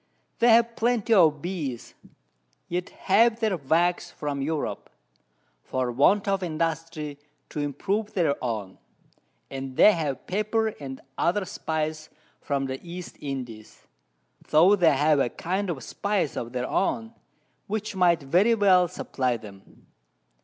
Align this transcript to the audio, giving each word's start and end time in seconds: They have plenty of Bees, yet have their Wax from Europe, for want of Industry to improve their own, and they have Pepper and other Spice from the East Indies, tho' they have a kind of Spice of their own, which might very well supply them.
They 0.39 0.49
have 0.49 0.75
plenty 0.75 1.13
of 1.13 1.43
Bees, 1.43 1.93
yet 2.67 2.89
have 2.89 3.39
their 3.39 3.55
Wax 3.55 4.09
from 4.09 4.41
Europe, 4.41 4.89
for 5.61 5.91
want 5.91 6.27
of 6.27 6.41
Industry 6.41 7.19
to 7.49 7.59
improve 7.59 8.11
their 8.13 8.35
own, 8.43 8.79
and 9.51 9.77
they 9.77 9.91
have 9.91 10.25
Pepper 10.25 10.69
and 10.79 11.01
other 11.19 11.45
Spice 11.45 12.09
from 12.41 12.65
the 12.65 12.79
East 12.81 13.15
Indies, 13.21 13.83
tho' 14.49 14.75
they 14.75 14.97
have 14.97 15.19
a 15.19 15.29
kind 15.29 15.69
of 15.69 15.83
Spice 15.83 16.35
of 16.35 16.51
their 16.51 16.67
own, 16.67 17.13
which 17.67 17.95
might 17.95 18.23
very 18.23 18.55
well 18.55 18.87
supply 18.87 19.37
them. 19.37 19.85